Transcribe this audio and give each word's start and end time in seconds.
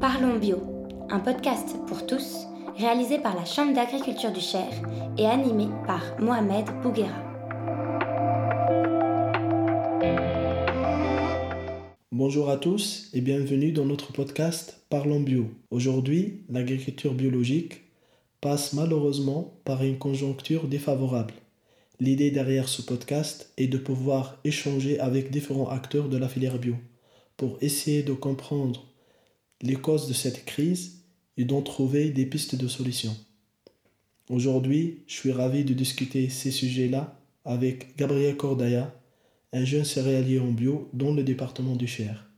Parlons 0.00 0.38
Bio, 0.38 0.56
un 1.10 1.20
podcast 1.20 1.76
pour 1.86 2.06
tous, 2.06 2.46
réalisé 2.74 3.18
par 3.18 3.36
la 3.36 3.44
Chambre 3.44 3.74
d'agriculture 3.74 4.32
du 4.32 4.40
Cher 4.40 4.66
et 5.18 5.26
animé 5.26 5.66
par 5.86 6.18
Mohamed 6.18 6.64
Bouguera. 6.82 7.22
Bonjour 12.10 12.48
à 12.48 12.56
tous 12.56 13.10
et 13.12 13.20
bienvenue 13.20 13.72
dans 13.72 13.84
notre 13.84 14.10
podcast 14.14 14.80
Parlons 14.88 15.20
Bio. 15.20 15.50
Aujourd'hui, 15.70 16.44
l'agriculture 16.48 17.12
biologique 17.12 17.82
passe 18.40 18.72
malheureusement 18.72 19.52
par 19.66 19.84
une 19.84 19.98
conjoncture 19.98 20.66
défavorable. 20.66 21.34
L'idée 22.00 22.30
derrière 22.30 22.70
ce 22.70 22.80
podcast 22.80 23.52
est 23.58 23.68
de 23.68 23.76
pouvoir 23.76 24.38
échanger 24.44 24.98
avec 24.98 25.30
différents 25.30 25.68
acteurs 25.68 26.08
de 26.08 26.16
la 26.16 26.30
filière 26.30 26.56
bio 26.56 26.76
pour 27.36 27.58
essayer 27.60 28.02
de 28.02 28.14
comprendre 28.14 28.89
les 29.62 29.76
causes 29.76 30.08
de 30.08 30.12
cette 30.12 30.44
crise 30.44 31.02
et 31.36 31.44
d'en 31.44 31.62
trouver 31.62 32.10
des 32.10 32.26
pistes 32.26 32.54
de 32.54 32.68
solutions. 32.68 33.16
Aujourd'hui, 34.28 35.02
je 35.06 35.14
suis 35.14 35.32
ravi 35.32 35.64
de 35.64 35.74
discuter 35.74 36.28
ces 36.28 36.50
sujets-là 36.50 37.16
avec 37.44 37.96
Gabriel 37.96 38.36
Cordaya, 38.36 38.94
un 39.52 39.64
jeune 39.64 39.84
céréalier 39.84 40.38
en 40.38 40.52
bio 40.52 40.88
dans 40.92 41.12
le 41.12 41.22
département 41.22 41.76
du 41.76 41.86
Cher. 41.86 42.30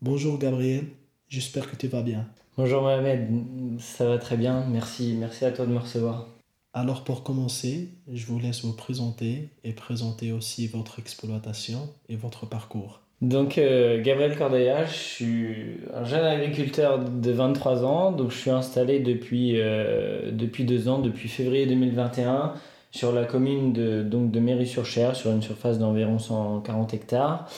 Bonjour 0.00 0.38
Gabriel, 0.38 0.86
j'espère 1.28 1.70
que 1.70 1.76
tu 1.76 1.88
vas 1.88 2.02
bien. 2.02 2.28
Bonjour 2.56 2.82
Mohamed, 2.82 3.28
ça 3.78 4.06
va 4.06 4.18
très 4.18 4.36
bien, 4.36 4.66
merci, 4.66 5.16
merci 5.18 5.44
à 5.44 5.52
toi 5.52 5.66
de 5.66 5.72
me 5.72 5.78
recevoir. 5.78 6.28
Alors 6.74 7.04
pour 7.04 7.22
commencer, 7.22 7.90
je 8.10 8.24
vous 8.26 8.38
laisse 8.38 8.64
vous 8.64 8.72
présenter 8.72 9.50
et 9.64 9.72
présenter 9.72 10.32
aussi 10.32 10.68
votre 10.68 10.98
exploitation 10.98 11.90
et 12.08 12.16
votre 12.16 12.46
parcours. 12.46 13.01
Donc 13.22 13.56
euh, 13.56 14.02
Gabriel 14.02 14.36
Cordaya, 14.36 14.84
je 14.84 14.94
suis 14.94 15.54
un 15.94 16.02
jeune 16.02 16.24
agriculteur 16.24 16.98
de 16.98 17.30
23 17.30 17.84
ans, 17.84 18.10
donc 18.10 18.32
je 18.32 18.36
suis 18.36 18.50
installé 18.50 18.98
depuis, 18.98 19.60
euh, 19.60 20.32
depuis 20.32 20.64
deux 20.64 20.88
ans, 20.88 20.98
depuis 20.98 21.28
février 21.28 21.66
2021, 21.66 22.54
sur 22.90 23.12
la 23.12 23.24
commune 23.24 23.72
de, 23.72 24.02
donc 24.02 24.32
de 24.32 24.40
Méry-sur-Cher, 24.40 25.14
sur 25.14 25.30
une 25.30 25.40
surface 25.40 25.78
d'environ 25.78 26.18
140 26.18 26.94
hectares. 26.94 27.48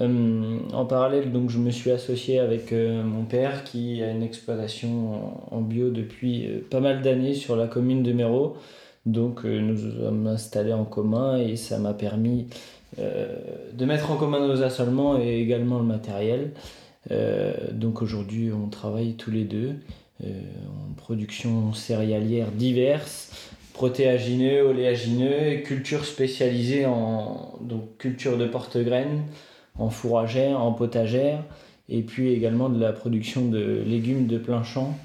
Euh, 0.00 0.58
en 0.74 0.84
parallèle, 0.84 1.32
donc, 1.32 1.48
je 1.48 1.58
me 1.60 1.70
suis 1.70 1.90
associé 1.90 2.38
avec 2.38 2.72
mon 2.72 3.24
père 3.24 3.64
qui 3.64 4.02
a 4.02 4.10
une 4.10 4.22
exploitation 4.22 5.32
en, 5.50 5.62
bio 5.62 5.88
depuis 5.88 6.46
pas 6.70 6.80
mal 6.80 7.00
d'années 7.00 7.32
sur 7.32 7.56
la 7.56 7.68
commune 7.68 8.02
de 8.02 8.12
Méro. 8.12 8.58
Donc 9.06 9.44
nous 9.44 9.78
sommes 9.78 10.26
installés 10.26 10.72
en 10.72 10.84
commun 10.84 11.38
et 11.38 11.54
ça 11.54 11.78
m'a 11.78 11.94
permis 11.94 12.48
de 12.98 13.84
mettre 13.84 14.10
en 14.10 14.16
commun 14.16 14.46
nos 14.46 14.62
assolements 14.62 15.18
et 15.18 15.40
également 15.40 15.78
le 15.78 15.84
matériel. 15.84 16.52
Euh, 17.10 17.52
donc 17.72 18.02
aujourd'hui, 18.02 18.50
on 18.52 18.68
travaille 18.68 19.14
tous 19.14 19.30
les 19.30 19.44
deux 19.44 19.74
euh, 20.24 20.28
en 20.90 20.94
production 20.94 21.72
céréalière 21.72 22.50
diverses, 22.50 23.50
protéagineux, 23.74 24.62
oléagineux, 24.62 25.58
culture 25.62 26.04
spécialisée 26.04 26.86
en 26.86 27.58
donc, 27.60 27.98
culture 27.98 28.38
de 28.38 28.46
porte-graines, 28.46 29.22
en 29.78 29.90
fourragère, 29.90 30.60
en 30.60 30.72
potagère, 30.72 31.42
et 31.88 32.02
puis 32.02 32.32
également 32.32 32.68
de 32.68 32.80
la 32.80 32.92
production 32.92 33.46
de 33.46 33.82
légumes 33.86 34.26
de 34.26 34.38
plein 34.38 34.64
champ 34.64 34.96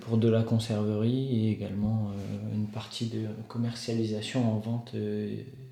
pour 0.00 0.16
de 0.16 0.28
la 0.28 0.42
conserverie 0.42 1.46
et 1.46 1.52
également 1.52 2.10
une 2.52 2.66
partie 2.66 3.06
de 3.06 3.26
commercialisation 3.46 4.52
en 4.52 4.58
vente 4.58 4.96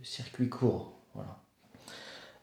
circuit 0.05 0.49
court. 0.49 0.98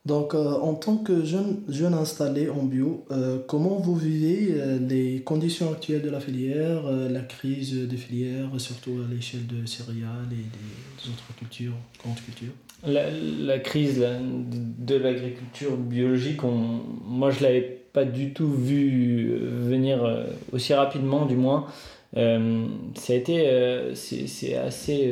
Donc, 0.06 0.36
euh, 0.36 0.52
en 0.52 0.76
tant 0.76 0.98
que 0.98 1.26
jeune, 1.26 1.62
jeune 1.68 1.96
installé 1.96 2.48
en 2.48 2.62
bio, 2.62 3.04
euh, 3.10 3.40
comment 3.48 3.78
vous 3.80 3.96
vivez 3.96 4.50
euh, 4.52 4.78
les 4.80 5.22
conditions 5.22 5.72
actuelles 5.72 6.04
de 6.04 6.12
la 6.12 6.20
filière, 6.20 6.84
la 7.10 7.22
crise 7.22 7.74
des 7.88 7.98
filières, 7.98 8.50
surtout 8.60 9.00
à 9.04 9.12
l'échelle 9.12 9.48
de 9.48 9.66
céréales 9.66 10.30
et 10.32 10.36
des, 10.36 11.10
autres 11.10 11.36
cultures, 11.40 11.74
grandes 12.04 12.22
cultures? 12.24 12.54
La, 12.86 13.06
la, 13.10 13.58
crise 13.58 14.00
de 14.00 14.96
l'agriculture 14.96 15.76
biologique, 15.76 16.42
moi 16.44 17.32
je 17.32 17.40
ne 17.40 17.44
l'avais 17.44 17.82
pas 17.92 18.06
du 18.06 18.32
tout 18.32 18.52
vu 18.52 19.36
venir 19.40 20.28
aussi 20.52 20.74
rapidement, 20.76 21.26
du 21.26 21.36
moins. 21.36 21.66
ça 22.14 22.20
a 22.22 23.16
été, 23.16 23.92
c'est 23.96 24.56
assez 24.56 25.12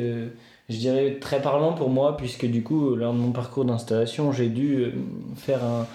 je 0.68 0.76
dirais, 0.76 1.18
très 1.20 1.42
parlant 1.42 1.72
pour 1.72 1.90
moi, 1.90 2.16
puisque 2.16 2.46
du 2.46 2.62
coup, 2.62 2.94
lors 2.94 3.12
de 3.12 3.18
mon 3.18 3.32
parcours 3.32 3.64
d'installation, 3.64 4.32
j'ai 4.32 4.48
dû 4.48 4.76
euh, 4.76 4.92
faire 5.36 5.60
un, 5.64 5.86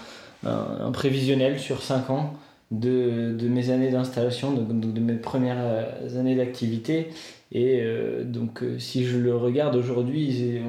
un, 0.48 0.92
prévisionnel 0.92 1.58
sur 1.58 1.82
5 1.82 2.10
ans 2.10 2.34
de, 2.70 3.34
de 3.36 3.48
mes 3.48 3.70
années 3.70 3.90
d'installation, 3.90 4.52
de, 4.52 4.62
de, 4.62 5.00
mes 5.00 5.14
premières 5.14 5.58
euh, 5.58 6.20
années 6.20 6.36
d'activité. 6.36 7.08
Et 7.52 7.80
euh, 7.82 8.22
donc, 8.22 8.62
si 8.78 9.04
je 9.04 9.18
le 9.18 9.36
regarde 9.36 9.74
aujourd'hui, 9.74 10.62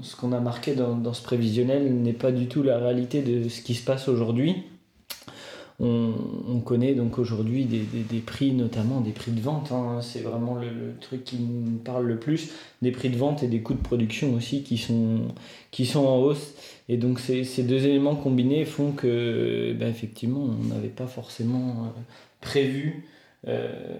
ce 0.00 0.16
qu'on 0.16 0.32
a 0.32 0.40
marqué 0.40 0.74
dans, 0.74 0.96
dans 0.96 1.12
ce 1.12 1.22
prévisionnel 1.22 1.92
n'est 1.92 2.14
pas 2.14 2.32
du 2.32 2.46
tout 2.46 2.62
la 2.62 2.78
réalité 2.78 3.20
de 3.20 3.50
ce 3.50 3.60
qui 3.60 3.74
se 3.74 3.84
passe 3.84 4.08
aujourd'hui 4.08 4.62
on, 5.82 6.60
connaît 6.60 6.94
donc 6.94 7.18
aujourd'hui 7.18 7.64
des, 7.64 8.20
prix, 8.20 8.52
notamment 8.52 9.00
des 9.00 9.10
prix 9.10 9.32
de 9.32 9.40
vente. 9.40 9.72
Hein. 9.72 9.98
c'est 10.00 10.20
vraiment 10.20 10.54
le, 10.54 10.94
truc 11.00 11.24
qui 11.24 11.36
me 11.38 11.78
parle 11.78 12.06
le 12.06 12.18
plus. 12.18 12.50
Des 12.82 12.92
prix 12.92 13.10
de 13.10 13.16
vente 13.16 13.42
et 13.42 13.48
des 13.48 13.60
coûts 13.60 13.74
de 13.74 13.82
production 13.82 14.34
aussi 14.34 14.62
qui 14.62 14.78
sont, 14.78 15.22
qui 15.72 15.84
sont 15.84 16.06
en 16.06 16.18
hausse. 16.18 16.54
Et 16.88 16.96
donc 16.96 17.18
ces, 17.18 17.42
ces 17.42 17.64
deux 17.64 17.84
éléments 17.84 18.14
combinés 18.14 18.64
font 18.64 18.92
que, 18.92 19.70
eh 19.70 19.74
ben, 19.74 19.88
effectivement, 19.88 20.44
on 20.44 20.68
n'avait 20.68 20.88
pas 20.88 21.08
forcément 21.08 21.70
euh, 21.70 22.00
prévu 22.40 23.04
euh, 23.48 23.96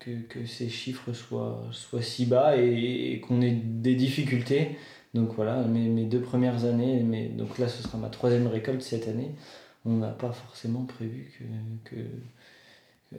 que, 0.00 0.10
que, 0.28 0.44
ces 0.44 0.68
chiffres 0.68 1.12
soient, 1.12 1.62
soient 1.70 2.02
si 2.02 2.26
bas 2.26 2.56
et, 2.56 3.20
qu'on 3.26 3.42
ait 3.42 3.56
des 3.64 3.94
difficultés. 3.94 4.76
Donc 5.14 5.34
voilà, 5.36 5.62
mes, 5.62 5.88
mes 5.88 6.04
deux 6.04 6.20
premières 6.20 6.64
années, 6.64 7.02
mais 7.04 7.26
donc 7.26 7.58
là 7.58 7.68
ce 7.68 7.82
sera 7.82 7.96
ma 7.96 8.08
troisième 8.08 8.48
récolte 8.48 8.82
cette 8.82 9.06
année 9.06 9.30
on 9.84 9.96
n'a 9.96 10.10
pas 10.10 10.32
forcément 10.32 10.84
prévu 10.84 11.32
que, 11.84 11.96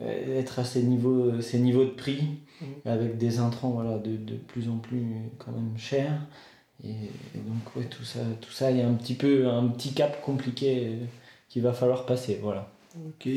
être 0.00 0.58
à 0.58 0.64
ces 0.64 0.82
niveaux, 0.82 1.40
ces 1.40 1.58
niveaux 1.58 1.84
de 1.84 1.90
prix 1.90 2.22
mmh. 2.60 2.64
avec 2.86 3.18
des 3.18 3.38
intrants 3.38 3.70
voilà, 3.70 3.98
de, 3.98 4.16
de, 4.16 4.34
plus 4.34 4.68
en 4.68 4.78
plus 4.78 5.04
quand 5.38 5.52
même 5.52 5.76
chers. 5.76 6.18
Et, 6.84 6.94
donc 7.34 7.76
ouais, 7.76 7.84
tout 7.84 8.04
ça, 8.04 8.20
tout 8.40 8.50
ça, 8.50 8.70
il 8.70 8.78
y 8.78 8.80
a 8.80 8.88
un 8.88 8.94
petit 8.94 9.14
peu 9.14 9.48
un 9.48 9.68
petit 9.68 9.92
cap 9.92 10.20
compliqué 10.22 10.86
euh, 10.86 11.04
qu'il 11.48 11.62
va 11.62 11.72
falloir 11.72 12.06
passer. 12.06 12.38
Voilà. 12.42 12.70
Ok. 13.06 13.28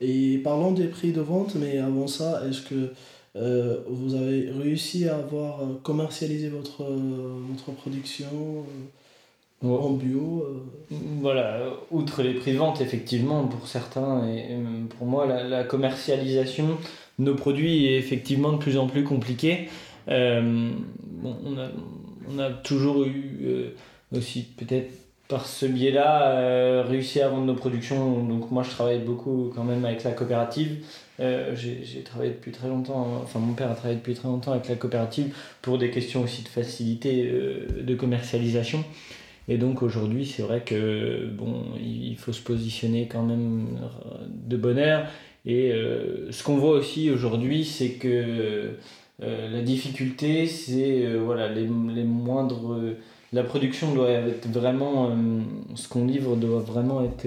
Et 0.00 0.38
parlons 0.38 0.72
des 0.72 0.88
prix 0.88 1.12
de 1.12 1.20
vente, 1.20 1.54
mais 1.54 1.78
avant 1.78 2.06
ça, 2.06 2.42
est-ce 2.46 2.62
que 2.62 2.92
euh, 3.36 3.82
vous 3.88 4.14
avez 4.14 4.50
réussi 4.50 5.08
à 5.08 5.16
avoir 5.16 5.62
euh, 5.62 5.80
commercialisé 5.82 6.48
votre, 6.48 6.84
votre 6.84 7.70
production 7.72 8.66
en 9.70 9.90
bio. 9.90 10.46
Euh. 10.46 10.96
Voilà, 11.20 11.58
outre 11.90 12.22
les 12.22 12.34
prix 12.34 12.52
de 12.52 12.58
vente, 12.58 12.80
effectivement, 12.80 13.46
pour 13.46 13.66
certains, 13.66 14.28
et 14.28 14.56
pour 14.98 15.06
moi, 15.06 15.26
la, 15.26 15.64
commercialisation 15.64 16.76
de 17.18 17.24
nos 17.24 17.34
produits 17.34 17.86
est 17.86 17.96
effectivement 17.96 18.52
de 18.52 18.58
plus 18.58 18.76
en 18.76 18.86
plus 18.86 19.04
compliquée. 19.04 19.68
Euh, 20.08 20.70
on, 21.24 21.58
a, 21.58 21.68
on, 22.28 22.38
a, 22.38 22.50
toujours 22.50 23.04
eu 23.04 23.38
euh, 23.44 23.74
aussi, 24.14 24.42
peut-être 24.42 24.90
par 25.28 25.46
ce 25.46 25.64
biais-là, 25.64 26.82
réussi 26.82 27.22
à 27.22 27.28
vendre 27.28 27.46
nos 27.46 27.54
productions. 27.54 28.22
Donc, 28.22 28.50
moi, 28.50 28.62
je 28.62 28.70
travaille 28.70 28.98
beaucoup 28.98 29.50
quand 29.54 29.64
même 29.64 29.82
avec 29.86 30.04
la 30.04 30.10
coopérative. 30.10 30.84
j'ai 31.18 32.02
travaillé 32.04 32.32
depuis 32.32 32.52
très 32.52 32.68
longtemps, 32.68 33.20
enfin 33.22 33.38
mon 33.38 33.54
père 33.54 33.70
a 33.70 33.74
travaillé 33.74 33.96
depuis 33.96 34.12
très 34.12 34.28
longtemps 34.28 34.52
avec 34.52 34.68
la 34.68 34.74
coopérative 34.74 35.34
pour 35.62 35.78
des 35.78 35.90
questions 35.90 36.22
aussi 36.22 36.42
de 36.42 36.48
facilité 36.48 37.32
de 37.80 37.94
commercialisation. 37.94 38.84
Et 39.48 39.58
donc 39.58 39.82
aujourd'hui, 39.82 40.24
c'est 40.24 40.42
vrai 40.42 40.62
que 40.64 41.26
bon, 41.26 41.64
il 41.80 42.16
faut 42.16 42.32
se 42.32 42.42
positionner 42.42 43.08
quand 43.08 43.22
même 43.22 43.80
de 44.28 44.56
bonne 44.56 44.78
heure. 44.78 45.06
Et 45.44 45.72
euh, 45.72 46.30
ce 46.30 46.44
qu'on 46.44 46.56
voit 46.56 46.76
aussi 46.76 47.10
aujourd'hui, 47.10 47.64
c'est 47.64 47.92
que 47.94 48.70
euh, 49.22 49.50
la 49.50 49.60
difficulté, 49.62 50.46
c'est 50.46 51.04
euh, 51.04 51.20
voilà, 51.24 51.48
les, 51.48 51.62
les, 51.62 52.04
moindres. 52.04 52.78
la 53.32 53.42
production 53.42 53.92
doit 53.94 54.10
être 54.10 54.48
vraiment. 54.48 55.10
ce 55.74 55.88
qu'on 55.88 56.06
livre 56.06 56.36
doit 56.36 56.60
vraiment 56.60 57.04
être, 57.04 57.26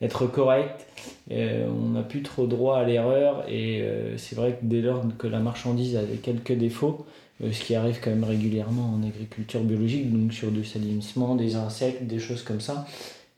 être 0.00 0.26
correct. 0.26 0.86
on 1.30 1.90
n'a 1.90 2.02
plus 2.02 2.22
trop 2.22 2.46
droit 2.46 2.78
à 2.78 2.84
l'erreur. 2.84 3.44
Et 3.48 3.84
c'est 4.16 4.36
vrai 4.36 4.52
que 4.52 4.58
dès 4.62 4.80
lors 4.80 5.02
que 5.18 5.26
la 5.26 5.40
marchandise 5.40 5.96
a 5.96 6.02
quelques 6.22 6.52
défauts, 6.52 7.06
euh, 7.44 7.52
ce 7.52 7.62
qui 7.62 7.74
arrive 7.74 8.00
quand 8.00 8.10
même 8.10 8.24
régulièrement 8.24 8.94
en 8.94 9.06
agriculture 9.06 9.60
biologique, 9.60 10.10
donc 10.12 10.32
sur 10.32 10.50
du 10.50 10.64
salissement, 10.64 11.36
des 11.36 11.54
insectes, 11.54 12.02
des 12.04 12.18
choses 12.18 12.42
comme 12.42 12.60
ça. 12.60 12.86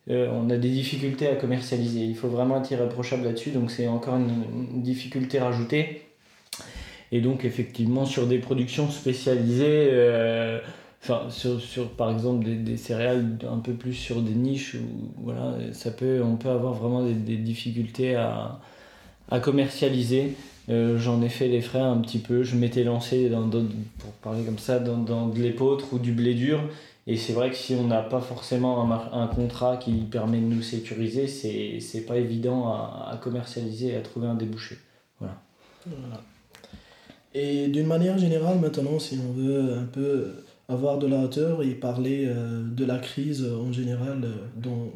Euh, 0.08 0.30
on 0.32 0.48
a 0.48 0.56
des 0.56 0.70
difficultés 0.70 1.28
à 1.28 1.36
commercialiser. 1.36 2.00
Il 2.00 2.16
faut 2.16 2.28
vraiment 2.28 2.58
être 2.58 2.70
irréprochable 2.70 3.24
là-dessus, 3.24 3.50
donc 3.50 3.70
c'est 3.70 3.86
encore 3.86 4.16
une, 4.16 4.82
difficulté 4.82 5.38
rajoutée. 5.38 6.02
Et 7.12 7.20
donc 7.20 7.44
effectivement 7.44 8.06
sur 8.06 8.26
des 8.26 8.38
productions 8.38 8.88
spécialisées, 8.90 9.88
euh, 9.90 10.60
enfin 11.02 11.30
sur, 11.30 11.60
sur, 11.60 11.90
par 11.90 12.10
exemple 12.10 12.44
des, 12.44 12.56
des, 12.56 12.76
céréales 12.76 13.38
un 13.50 13.58
peu 13.58 13.72
plus 13.72 13.94
sur 13.94 14.22
des 14.22 14.34
niches, 14.34 14.74
où, 14.74 15.22
voilà, 15.24 15.56
ça 15.72 15.90
peut, 15.90 16.22
on 16.22 16.36
peut 16.36 16.50
avoir 16.50 16.74
vraiment 16.74 17.04
des, 17.04 17.14
des 17.14 17.36
difficultés 17.36 18.16
à, 18.16 18.60
à 19.30 19.40
commercialiser. 19.40 20.34
J'en 20.68 21.20
ai 21.22 21.28
fait 21.28 21.48
les 21.48 21.62
frais 21.62 21.80
un 21.80 21.98
petit 21.98 22.20
peu. 22.20 22.44
Je 22.44 22.54
m'étais 22.54 22.84
lancé, 22.84 23.28
dans, 23.28 23.48
pour 23.48 24.12
parler 24.22 24.44
comme 24.44 24.58
ça, 24.58 24.78
dans, 24.78 24.98
dans 24.98 25.26
de 25.26 25.40
l'épeautre 25.40 25.92
ou 25.92 25.98
du 25.98 26.12
blé 26.12 26.34
dur. 26.34 26.60
Et 27.06 27.16
c'est 27.16 27.32
vrai 27.32 27.50
que 27.50 27.56
si 27.56 27.74
on 27.74 27.88
n'a 27.88 28.02
pas 28.02 28.20
forcément 28.20 28.88
un, 28.92 29.22
un, 29.22 29.26
contrat 29.26 29.78
qui 29.78 29.92
permet 29.92 30.38
de 30.38 30.44
nous 30.44 30.62
sécuriser, 30.62 31.26
c'est 31.26 32.06
pas 32.06 32.18
évident 32.18 32.68
à, 32.68 33.08
à, 33.12 33.16
commercialiser 33.16 33.88
et 33.88 33.96
à 33.96 34.00
trouver 34.00 34.28
un 34.28 34.34
débouché. 34.34 34.78
Voilà. 35.18 35.34
voilà. 35.86 36.22
Et 37.34 37.68
d'une 37.68 37.86
manière 37.86 38.18
générale, 38.18 38.58
maintenant, 38.60 38.98
si 38.98 39.18
on 39.18 39.32
veut 39.32 39.74
un 39.74 39.86
peu 39.86 40.44
avoir 40.70 40.98
de 40.98 41.06
la 41.06 41.18
hauteur 41.18 41.62
et 41.62 41.70
parler 41.70 42.24
euh, 42.26 42.62
de 42.64 42.84
la 42.84 42.98
crise 42.98 43.44
en 43.44 43.72
général, 43.72 44.20
euh, 44.24 44.28
dont 44.56 44.92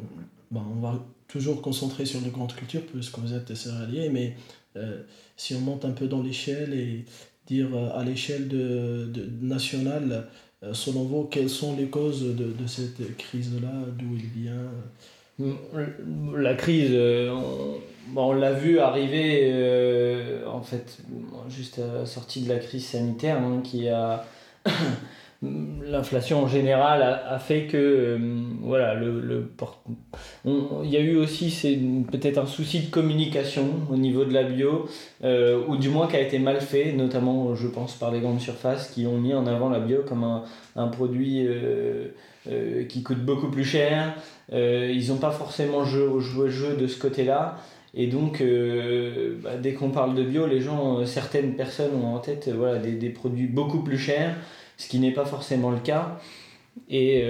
bon, 0.51 0.61
on 0.77 0.79
va 0.79 1.03
toujours 1.27 1.61
concentrer 1.61 2.05
sur 2.05 2.21
les 2.21 2.29
grandes 2.29 2.55
cultures 2.55 2.81
puisque 2.81 3.19
vous 3.19 3.33
êtes 3.33 3.53
céréalier, 3.53 4.09
mais 4.09 4.35
euh, 4.77 5.01
si 5.35 5.53
on 5.53 5.59
monte 5.59 5.83
un 5.85 5.91
peu 5.91 6.07
dans 6.07 6.21
l'échelle 6.21 6.73
et 6.73 7.05
dire 7.47 7.67
à 7.93 8.03
l'échelle 8.03 8.47
de, 8.47 9.07
de, 9.13 9.29
nationale, 9.41 10.27
selon 10.73 11.03
vous, 11.03 11.25
quelles 11.25 11.49
sont 11.49 11.75
les 11.75 11.85
causes 11.85 12.23
de, 12.23 12.53
de 12.59 12.67
cette 12.67 13.15
crise-là, 13.17 13.69
d'où 13.95 14.15
il 14.15 14.25
vient 14.25 14.71
la 16.35 16.55
crise, 16.55 16.97
on, 18.15 18.33
l'a 18.33 18.53
vu 18.53 18.79
arriver 18.79 19.53
en 20.47 20.61
fait 20.61 20.97
juste 21.49 21.77
à 21.77 21.99
la 21.99 22.05
sortie 22.07 22.41
de 22.41 22.49
la 22.49 22.57
crise 22.57 22.85
sanitaire 22.85 23.37
hein, 23.37 23.61
qui 23.63 23.89
a 23.89 24.25
l'inflation 25.41 26.43
en 26.43 26.47
général 26.47 27.01
a, 27.01 27.37
fait 27.39 27.67
que 27.67 27.77
euh, 27.77 28.17
voilà 28.61 28.95
le, 28.95 29.19
le 29.21 29.51
il 30.45 30.89
y 30.89 30.97
a 30.97 31.01
eu 31.01 31.17
aussi 31.17 31.51
c'est 31.51 31.77
peut-être 32.11 32.37
un 32.37 32.45
souci 32.45 32.79
de 32.79 32.89
communication 32.89 33.67
au 33.91 33.97
niveau 33.97 34.25
de 34.25 34.33
la 34.33 34.43
bio 34.43 34.87
ou 35.67 35.77
du 35.77 35.89
moins 35.89 36.07
qui 36.07 36.15
a 36.15 36.21
été 36.21 36.39
mal 36.39 36.61
fait 36.61 36.93
notamment 36.93 37.53
je 37.53 37.67
pense 37.67 37.93
par 37.93 38.11
les 38.11 38.21
grandes 38.21 38.39
surfaces 38.39 38.89
qui 38.89 39.05
ont 39.05 39.17
mis 39.17 39.33
en 39.33 39.45
avant 39.45 39.69
la 39.69 39.79
bio 39.79 39.99
comme 40.07 40.23
un, 40.23 40.43
un 40.75 40.87
produit 40.87 41.47
qui 42.89 43.03
coûte 43.03 43.23
beaucoup 43.23 43.49
plus 43.49 43.65
cher 43.65 44.15
euh, 44.53 44.91
ils 44.93 45.09
n'ont 45.09 45.17
pas 45.17 45.31
forcément 45.31 45.83
joué, 45.83 46.21
joué 46.21 46.49
jeu 46.49 46.75
de 46.75 46.87
ce 46.87 46.99
côté-là. 46.99 47.57
Et 47.93 48.07
donc, 48.07 48.41
euh, 48.41 49.37
bah, 49.41 49.55
dès 49.57 49.73
qu'on 49.73 49.89
parle 49.89 50.15
de 50.15 50.23
bio, 50.23 50.47
les 50.47 50.61
gens, 50.61 50.99
euh, 50.99 51.05
certaines 51.05 51.55
personnes 51.55 51.95
ont 51.95 52.15
en 52.15 52.19
tête 52.19 52.49
voilà, 52.49 52.77
des, 52.77 52.91
des, 52.91 53.09
produits 53.09 53.47
beaucoup 53.47 53.81
plus 53.81 53.97
chers, 53.97 54.35
ce 54.77 54.87
qui 54.87 54.99
n'est 54.99 55.11
pas 55.11 55.25
forcément 55.25 55.71
le 55.71 55.79
cas. 55.79 56.19
Et, 56.89 57.23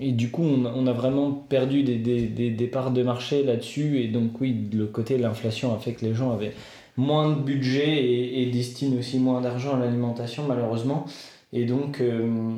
et 0.00 0.12
du 0.12 0.30
coup, 0.30 0.42
on, 0.42 0.64
on, 0.64 0.86
a 0.86 0.92
vraiment 0.92 1.32
perdu 1.32 1.82
des, 1.82 1.96
des, 1.96 2.50
des 2.50 2.66
parts 2.66 2.92
de 2.92 3.02
marché 3.02 3.42
là-dessus. 3.42 4.00
Et 4.00 4.08
donc, 4.08 4.40
oui, 4.40 4.56
le 4.72 4.86
côté 4.86 5.18
de 5.18 5.22
l'inflation 5.22 5.74
a 5.74 5.78
fait 5.78 5.92
que 5.92 6.06
les 6.06 6.14
gens 6.14 6.32
avaient 6.32 6.54
moins 7.00 7.30
de 7.30 7.40
budget 7.40 8.42
et, 8.42 8.46
destinent 8.46 8.98
aussi 8.98 9.18
moins 9.18 9.40
d'argent 9.40 9.76
à 9.76 9.80
l'alimentation, 9.80 10.44
malheureusement. 10.46 11.06
Et 11.52 11.64
donc, 11.64 12.00
euh, 12.00 12.54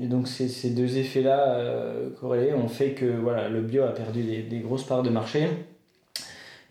et 0.00 0.06
donc 0.06 0.28
ces, 0.28 0.48
ces 0.48 0.70
deux 0.70 0.98
effets-là 0.98 1.56
euh, 1.56 2.10
corrélés 2.20 2.52
ont 2.52 2.68
fait 2.68 2.90
que 2.90 3.06
voilà, 3.06 3.48
le 3.48 3.62
bio 3.62 3.84
a 3.84 3.94
perdu 3.94 4.22
des, 4.22 4.42
des 4.42 4.58
grosses 4.58 4.84
parts 4.84 5.02
de 5.02 5.10
marché. 5.10 5.48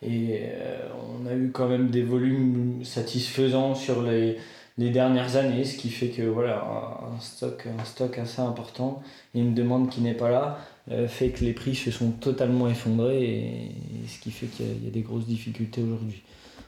Et 0.03 0.41
euh, 0.41 0.77
on 1.19 1.25
a 1.25 1.33
eu 1.33 1.49
quand 1.51 1.67
même 1.67 1.89
des 1.89 2.03
volumes 2.03 2.83
satisfaisants 2.83 3.73
sur 3.73 4.03
les, 4.03 4.37
les 4.77 4.89
dernières 4.89 5.37
années, 5.37 5.63
ce 5.63 5.77
qui 5.77 5.89
fait 5.89 6.09
que 6.09 6.23
voilà, 6.23 6.63
un, 6.63 7.19
stock, 7.21 7.65
un 7.79 7.83
stock 7.85 8.17
assez 8.17 8.41
important 8.41 9.01
et 9.33 9.39
une 9.39 9.53
demande 9.53 9.89
qui 9.89 10.01
n'est 10.01 10.13
pas 10.13 10.29
là 10.29 10.59
fait 11.07 11.29
que 11.29 11.43
les 11.43 11.53
prix 11.53 11.73
se 11.73 11.89
sont 11.89 12.11
totalement 12.11 12.69
effondrés 12.69 13.23
et, 13.23 13.71
ce 14.07 14.19
qui 14.19 14.31
fait 14.31 14.47
qu'il 14.47 14.65
y, 14.81 14.85
y, 14.85 14.87
a 14.87 14.91
des 14.91 15.01
grosses 15.01 15.25
difficultés 15.25 15.81
aujourd'hui. 15.81 16.21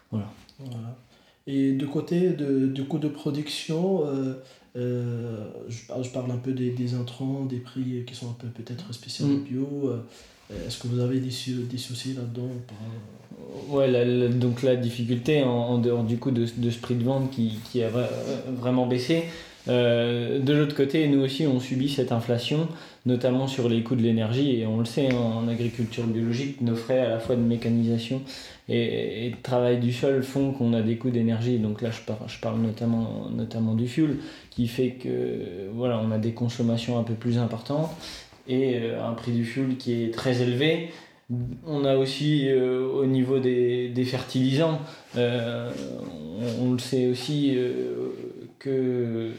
Voilà. 0.09 0.31
voilà. 0.57 0.97
Et 1.47 1.71
du 1.71 1.87
côté 1.87 2.31
de, 2.31 2.67
du 2.67 2.85
coût 2.85 2.99
de 2.99 3.07
production, 3.07 4.05
euh, 4.05 5.47
je, 5.69 5.77
je, 6.03 6.09
parle 6.11 6.29
un 6.29 6.37
peu 6.37 6.51
des, 6.51 6.71
des, 6.71 6.93
intrants, 6.93 7.45
des 7.45 7.59
prix 7.59 8.03
qui 8.05 8.15
sont 8.15 8.29
un 8.29 8.33
peu 8.33 8.47
peut-être 8.47 8.93
spéciaux 8.93 9.27
mm. 9.27 9.43
bio. 9.43 9.93
Euh, 10.51 10.67
est-ce 10.67 10.79
que 10.79 10.87
vous 10.87 10.99
avez 10.99 11.19
des, 11.19 11.31
soucis 11.31 12.13
là-dedans 12.13 12.49
Ouais, 13.69 14.29
donc 14.29 14.63
la 14.63 14.75
difficulté 14.75 15.43
en, 15.43 15.77
dehors 15.77 16.03
du 16.03 16.17
coup 16.17 16.31
de, 16.31 16.45
ce 16.45 16.79
prix 16.79 16.95
de 16.95 17.03
vente 17.03 17.31
qui, 17.31 17.59
qui 17.71 17.83
a 17.83 17.89
vraiment 18.47 18.85
baissé. 18.85 19.25
Euh, 19.67 20.39
de 20.39 20.53
l'autre 20.53 20.75
côté, 20.75 21.07
nous 21.07 21.19
aussi, 21.19 21.45
on 21.45 21.59
subit 21.59 21.89
cette 21.89 22.11
inflation, 22.11 22.67
notamment 23.05 23.47
sur 23.47 23.67
les 23.67 23.83
coûts 23.83 23.95
de 23.95 24.01
l'énergie. 24.01 24.59
Et 24.61 24.65
on 24.65 24.79
le 24.79 24.85
sait, 24.85 25.13
en, 25.13 25.39
en 25.39 25.47
agriculture 25.47 26.05
biologique, 26.05 26.61
nos 26.61 26.75
frais 26.75 26.99
à 26.99 27.09
la 27.09 27.19
fois 27.19 27.35
de 27.35 27.41
mécanisation 27.41 28.21
et, 28.69 29.31
de 29.31 29.41
travail 29.41 29.79
du 29.79 29.93
sol 29.93 30.23
font 30.23 30.51
qu'on 30.51 30.73
a 30.73 30.81
des 30.81 30.97
coûts 30.97 31.09
d'énergie. 31.09 31.57
Donc 31.57 31.81
là, 31.81 31.91
je, 31.91 32.01
par, 32.01 32.19
parle 32.41 32.59
notamment, 32.59 33.29
notamment 33.29 33.73
du 33.73 33.87
fuel, 33.87 34.17
qui 34.49 34.67
fait 34.67 34.91
que 34.91 35.69
voilà, 35.73 35.99
on 35.99 36.11
a 36.11 36.17
des 36.17 36.31
consommations 36.31 36.97
un 36.97 37.03
peu 37.03 37.13
plus 37.13 37.37
importantes 37.37 37.91
et 38.47 38.79
euh, 38.79 39.05
un 39.05 39.13
prix 39.13 39.31
du 39.31 39.45
fuel 39.45 39.77
qui 39.77 40.03
est 40.03 40.13
très 40.13 40.41
élevé. 40.41 40.89
On 41.65 41.83
a 41.83 41.97
aussi 41.97 42.47
euh, 42.47 42.87
au 42.87 43.05
niveau 43.05 43.39
des, 43.39 43.89
des 43.89 44.05
fertilisants, 44.05 44.79
euh, 45.17 45.71
on, 46.61 46.71
le 46.71 46.79
sait 46.79 47.07
aussi 47.07 47.57
que 48.59 49.31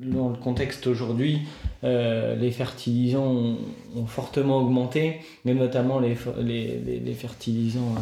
dans 0.00 0.28
le 0.28 0.36
contexte 0.36 0.86
aujourd'hui, 0.86 1.40
les 1.82 2.50
fertilisants 2.50 3.56
ont, 3.96 4.06
fortement 4.06 4.58
augmenté, 4.58 5.20
mais 5.44 5.54
notamment 5.54 5.98
les, 5.98 6.16
les, 6.42 7.00
les, 7.00 7.14
fertilisants 7.14 7.94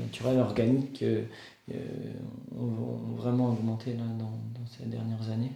naturels, 0.00 0.38
organiques, 0.38 1.04
ont, 2.58 3.16
vraiment 3.16 3.50
augmenté 3.50 3.90
là, 3.90 4.04
dans, 4.18 4.24
dans, 4.24 4.66
ces 4.66 4.86
dernières 4.86 5.30
années. 5.30 5.52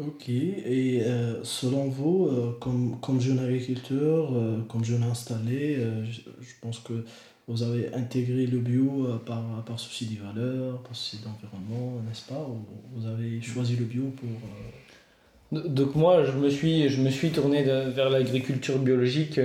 Ok, 0.00 0.30
et 0.30 1.02
euh, 1.02 1.44
selon 1.44 1.88
vous, 1.88 2.26
euh, 2.26 2.56
comme, 2.58 2.98
comme 3.02 3.20
jeune 3.20 3.38
agriculteur, 3.38 4.30
euh, 4.32 4.60
comme 4.66 4.82
jeune 4.82 5.02
installé, 5.02 5.76
je, 6.10 6.20
pense 6.62 6.78
que 6.78 7.04
vous 7.46 7.62
avez 7.62 7.92
intégré 7.92 8.46
le 8.46 8.58
bio 8.60 9.08
par, 9.26 9.62
par 9.66 9.78
souci 9.78 10.06
des 10.06 10.16
valeurs, 10.16 10.78
par 10.82 10.96
souci 10.96 11.18
d'environnement, 11.22 12.00
n'est-ce 12.08 12.26
pas 12.26 12.48
Vous 12.94 13.06
avez 13.06 13.42
choisi 13.42 13.76
le 13.76 13.84
bio 13.84 14.04
pour... 14.16 15.68
Donc 15.68 15.94
moi, 15.96 16.24
je 16.24 16.32
me 16.32 16.48
suis, 16.48 16.88
je 16.88 17.02
me 17.02 17.10
suis 17.10 17.30
tourné 17.30 17.62
vers 17.62 18.08
l'agriculture 18.08 18.78
biologique 18.78 19.38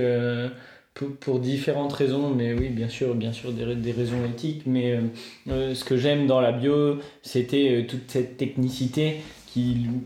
pour, 0.94 1.16
pour, 1.16 1.40
différentes 1.40 1.92
raisons, 1.92 2.30
mais 2.30 2.54
oui, 2.54 2.68
bien 2.68 2.88
sûr, 2.88 3.14
bien 3.14 3.32
sûr 3.32 3.52
des, 3.52 3.74
des 3.74 3.92
raisons 3.92 4.24
éthiques, 4.24 4.62
mais 4.64 5.00
ce 5.46 5.84
que 5.84 5.98
j'aime 5.98 6.26
dans 6.26 6.40
la 6.40 6.52
bio, 6.52 6.98
c'était 7.22 7.86
toute 7.88 8.10
cette 8.10 8.36
technicité 8.38 9.16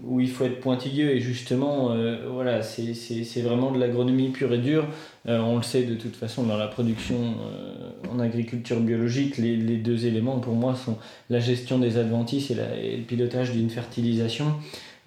où 0.05 0.21
il 0.21 0.29
faut 0.29 0.45
être 0.45 0.61
pointilleux. 0.61 1.11
Et 1.11 1.21
justement 1.21 1.93
euh, 1.93 2.29
voilà 2.33 2.63
c'est 2.63 3.43
vraiment 3.43 3.71
de 3.73 3.79
l'agronomie 3.79 4.29
pure 4.29 4.53
et 4.53 4.59
dure. 4.59 4.87
Euh, 5.29 5.39
on 5.39 5.57
le 5.57 5.63
sait 5.63 5.83
de 5.83 5.95
toute 5.95 6.17
façon 6.17 6.45
dans 6.45 6.57
la 6.57 6.69
production 6.69 7.17
euh, 7.17 8.11
en 8.11 8.21
agriculture 8.21 8.81
biologique 8.81 9.37
les, 9.37 9.57
les, 9.57 9.77
deux 9.77 10.07
éléments 10.07 10.39
pour 10.39 10.55
moi 10.55 10.75
sont 10.75 10.97
la 11.29 11.41
gestion 11.41 11.79
des 11.79 11.99
adventices 11.99 12.51
et, 12.51 12.55
le 12.55 13.03
pilotage 13.03 13.53
d'une 13.53 13.71
fertilisation. 13.71 14.55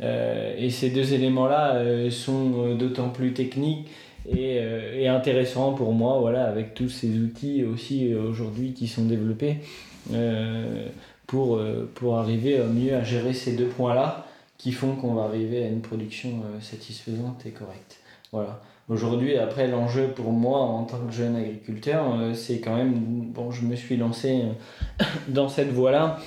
Et 0.01 0.69
ces 0.69 0.89
deux 0.89 1.13
éléments 1.13 1.47
là 1.47 1.75
euh, 1.75 2.09
sont 2.09 2.75
d'autant 2.75 3.07
plus 3.09 3.31
techniques 3.31 3.87
et, 4.29 4.57
et 4.97 5.07
intéressants 5.07 5.73
pour 5.73 5.93
moi 5.93 6.17
voilà 6.19 6.45
avec 6.45 6.73
tous 6.73 6.89
ces 6.89 7.19
outils 7.19 7.63
aussi 7.63 8.13
aujourd'hui 8.13 8.73
qui 8.73 8.87
sont 8.87 9.05
développés 9.05 9.57
pour, 11.27 11.61
pour 11.95 12.17
arriver 12.17 12.59
mieux 12.73 12.95
à 12.95 13.03
gérer 13.03 13.33
ces 13.33 13.53
deux 13.53 13.67
points 13.67 13.95
là 13.95 14.25
qui 14.63 14.71
font 14.71 14.95
qu'on 14.95 15.13
va 15.13 15.23
arriver 15.23 15.65
à 15.65 15.67
une 15.67 15.81
production 15.81 16.29
euh, 16.29 16.61
satisfaisante 16.61 17.45
et 17.45 17.49
correcte. 17.49 17.99
Voilà. 18.31 18.61
Aujourd'hui, 18.87 19.37
après, 19.37 19.67
l'enjeu 19.67 20.07
pour 20.15 20.31
moi 20.31 20.59
en 20.59 20.85
tant 20.85 20.99
que 20.99 21.11
jeune 21.11 21.35
agriculteur, 21.35 22.05
euh, 22.15 22.33
c'est 22.33 22.59
quand 22.61 22.77
même, 22.77 22.93
bon, 22.93 23.51
je 23.51 23.65
me 23.65 23.75
suis 23.75 23.97
lancé 23.97 24.43
euh, 24.43 25.03
dans 25.27 25.49
cette 25.49 25.71
voie-là, 25.71 26.17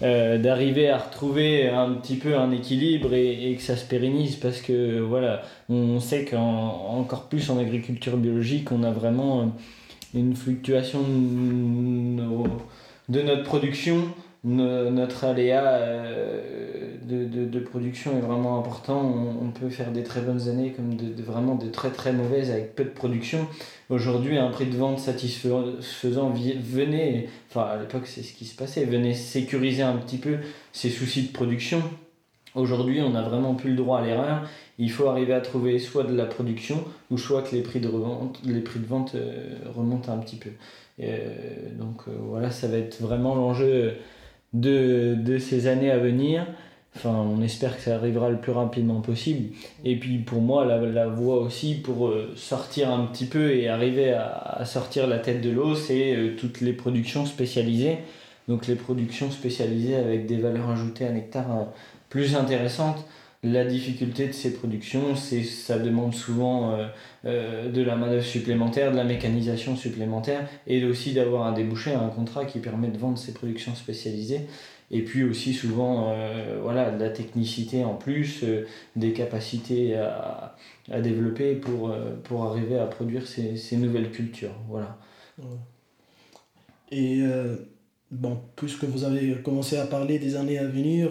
d'arriver 0.00 0.90
à 0.90 0.98
retrouver 0.98 1.68
un 1.68 1.92
petit 1.92 2.16
peu 2.16 2.36
un 2.36 2.50
équilibre 2.50 3.14
et, 3.14 3.54
que 3.56 3.62
ça 3.62 3.76
se 3.76 3.84
pérennise 3.84 4.34
parce 4.34 4.60
que 4.60 4.98
voilà, 4.98 5.42
on 5.68 6.00
sait 6.00 6.24
qu'encore 6.24 7.28
plus 7.28 7.48
en 7.48 7.58
agriculture 7.58 8.16
biologique, 8.16 8.72
on 8.72 8.82
a 8.82 8.90
vraiment 8.90 9.52
une 10.12 10.34
fluctuation 10.34 10.98
de 13.08 13.22
notre 13.22 13.44
production 13.44 13.98
notre 14.44 15.24
aléa 15.24 15.64
euh, 15.64 16.96
de, 17.02 17.44
de, 17.44 17.60
production 17.60 18.16
est 18.18 18.20
vraiment 18.20 18.58
important. 18.58 19.00
On, 19.40 19.50
peut 19.50 19.70
faire 19.70 19.90
des 19.90 20.02
très 20.02 20.20
bonnes 20.20 20.48
années 20.48 20.72
comme 20.72 20.96
de, 20.96 21.22
vraiment 21.22 21.54
de 21.54 21.68
très 21.68 21.90
très 21.90 22.12
mauvaises 22.12 22.50
avec 22.50 22.74
peu 22.74 22.84
de 22.84 22.90
production. 22.90 23.46
Aujourd'hui, 23.88 24.36
un 24.36 24.50
prix 24.50 24.66
de 24.66 24.76
vente 24.76 24.98
satisfaisant, 24.98 26.30
venez, 26.30 27.28
enfin 27.50 27.62
à 27.62 27.76
l'époque 27.78 28.06
c'est 28.06 28.22
ce 28.22 28.34
qui 28.34 28.44
se 28.44 28.56
passait, 28.56 28.84
venez 28.84 29.14
sécuriser 29.14 29.82
un 29.82 29.96
petit 29.96 30.18
peu 30.18 30.36
ces 30.72 30.90
soucis 30.90 31.22
de 31.22 31.32
production. 31.32 31.82
Aujourd'hui, 32.54 33.00
on 33.00 33.10
n'a 33.10 33.22
vraiment 33.22 33.54
plus 33.54 33.70
le 33.70 33.76
droit 33.76 33.98
à 33.98 34.04
l'erreur. 34.04 34.48
Il 34.78 34.90
faut 34.90 35.08
arriver 35.08 35.34
à 35.34 35.40
trouver 35.40 35.78
soit 35.78 36.04
de 36.04 36.14
la 36.14 36.26
production 36.26 36.84
ou 37.10 37.18
soit 37.18 37.42
que 37.42 37.54
les 37.54 37.62
prix 37.62 37.80
de, 37.80 37.90
les 38.44 38.60
prix 38.60 38.80
de 38.80 38.86
vente 38.86 39.14
euh, 39.14 39.56
remontent 39.74 40.12
un 40.12 40.18
petit 40.18 40.36
peu. 40.36 40.50
donc 41.78 42.02
voilà, 42.08 42.50
ça 42.50 42.68
va 42.68 42.76
être 42.76 43.00
vraiment 43.00 43.34
l'enjeu 43.34 43.94
de, 44.54 45.14
de, 45.14 45.38
ces 45.38 45.66
années 45.66 45.90
à 45.90 45.98
venir. 45.98 46.46
Enfin, 46.96 47.10
on 47.10 47.42
espère 47.42 47.76
que 47.76 47.82
ça 47.82 47.96
arrivera 47.96 48.30
le 48.30 48.38
plus 48.38 48.52
rapidement 48.52 49.00
possible. 49.00 49.54
Et 49.84 49.98
puis 49.98 50.18
pour 50.18 50.40
moi, 50.40 50.64
la, 50.64 50.78
la 50.78 51.08
voie 51.08 51.40
aussi 51.40 51.74
pour 51.74 52.12
sortir 52.36 52.90
un 52.90 53.04
petit 53.06 53.26
peu 53.26 53.50
et 53.52 53.68
arriver 53.68 54.12
à, 54.12 54.28
à 54.36 54.64
sortir 54.64 55.06
la 55.06 55.18
tête 55.18 55.40
de 55.40 55.50
l'eau, 55.50 55.74
c'est 55.74 56.34
toutes 56.38 56.60
les 56.60 56.72
productions 56.72 57.26
spécialisées. 57.26 57.98
Donc 58.46 58.66
les 58.66 58.76
productions 58.76 59.30
spécialisées 59.30 59.96
avec 59.96 60.26
des 60.26 60.36
valeurs 60.36 60.70
ajoutées 60.70 61.06
à 61.06 61.10
nectar 61.10 61.46
plus 62.08 62.36
intéressantes. 62.36 63.04
La 63.44 63.66
difficulté 63.66 64.26
de 64.26 64.32
ces 64.32 64.54
productions, 64.54 65.14
c'est 65.16 65.42
ça 65.42 65.78
demande 65.78 66.14
souvent 66.14 66.72
euh, 66.72 66.86
euh, 67.26 67.70
de 67.70 67.82
la 67.82 67.94
main-d'œuvre 67.94 68.24
supplémentaire, 68.24 68.90
de 68.90 68.96
la 68.96 69.04
mécanisation 69.04 69.76
supplémentaire 69.76 70.48
et 70.66 70.82
aussi 70.86 71.12
d'avoir 71.12 71.46
un 71.46 71.52
débouché, 71.52 71.92
un 71.92 72.08
contrat 72.08 72.46
qui 72.46 72.58
permet 72.58 72.88
de 72.88 72.96
vendre 72.96 73.18
ces 73.18 73.34
productions 73.34 73.74
spécialisées. 73.74 74.46
Et 74.90 75.02
puis 75.02 75.24
aussi 75.24 75.52
souvent 75.52 76.08
euh, 76.08 76.58
voilà, 76.62 76.90
de 76.90 76.98
la 76.98 77.10
technicité 77.10 77.84
en 77.84 77.96
plus, 77.96 78.44
des 78.96 79.12
capacités 79.12 79.94
à, 79.94 80.56
à 80.90 81.02
développer 81.02 81.54
pour, 81.54 81.94
pour 82.22 82.44
arriver 82.44 82.78
à 82.78 82.86
produire 82.86 83.26
ces, 83.26 83.76
nouvelles 83.76 84.10
cultures. 84.10 84.54
Voilà. 84.70 84.96
Bon, 88.14 88.38
puisque 88.56 88.84
vous 88.84 89.04
avez 89.04 89.34
commencé 89.42 89.76
à 89.76 89.86
parler 89.86 90.18
des 90.18 90.36
années 90.36 90.58
à 90.58 90.66
venir, 90.66 91.10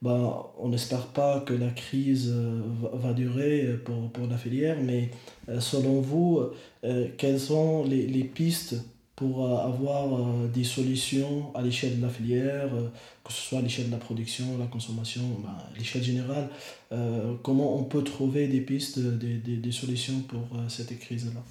bah, 0.00 0.52
on 0.58 0.68
n'espère 0.68 1.06
pas 1.08 1.40
que 1.40 1.52
la 1.52 1.70
crise 1.70 2.30
euh, 2.32 2.60
va 2.92 3.12
durer 3.12 3.78
pour, 3.84 4.10
pour 4.12 4.28
la 4.28 4.38
filière, 4.38 4.76
mais 4.80 5.10
euh, 5.48 5.58
selon 5.60 6.00
vous, 6.00 6.40
euh, 6.84 7.08
quelles 7.16 7.40
sont 7.40 7.84
les, 7.84 8.06
les 8.06 8.22
pistes 8.22 8.76
pour 9.16 9.48
avoir 9.48 10.08
des 10.54 10.62
solutions 10.62 11.52
à 11.56 11.60
l'échelle 11.60 11.98
de 11.98 12.02
la 12.02 12.08
filière, 12.08 12.70
que 13.24 13.32
ce 13.32 13.48
soit 13.48 13.58
à 13.58 13.62
l'échelle 13.62 13.86
de 13.86 13.90
la 13.90 13.96
production, 13.96 14.56
la 14.60 14.66
consommation, 14.66 15.22
bah, 15.42 15.56
à 15.68 15.76
l'échelle 15.76 16.04
générale 16.04 16.48
Comment 17.42 17.76
on 17.76 17.82
peut 17.82 18.04
trouver 18.04 18.46
des 18.46 18.60
pistes, 18.60 19.00
des, 19.00 19.38
des, 19.38 19.56
des 19.56 19.72
solutions 19.72 20.20
pour 20.28 20.46
cette 20.68 20.96
crise-là? 21.00 21.42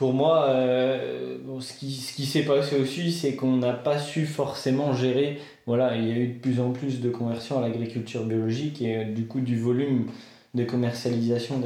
Pour 0.00 0.14
moi, 0.14 0.46
euh, 0.48 1.36
ce 1.60 1.74
qui, 1.74 1.92
ce 1.92 2.14
qui 2.14 2.24
s'est 2.24 2.44
passé 2.44 2.76
aussi, 2.80 3.12
c'est 3.12 3.34
qu'on 3.34 3.58
n'a 3.58 3.74
pas 3.74 3.98
su 3.98 4.24
forcément 4.24 4.94
gérer. 4.94 5.36
Voilà, 5.66 5.94
il 5.94 6.08
y 6.08 6.10
a 6.10 6.16
eu 6.16 6.28
de 6.28 6.38
plus 6.38 6.58
en 6.58 6.70
plus 6.70 7.02
de 7.02 7.10
conversion 7.10 7.58
à 7.58 7.60
l'agriculture 7.60 8.24
biologique 8.24 8.80
et 8.80 8.96
euh, 8.96 9.04
du 9.04 9.26
coup 9.26 9.40
du 9.40 9.60
volume 9.60 10.06
de 10.54 10.64
commercialisation 10.64 11.60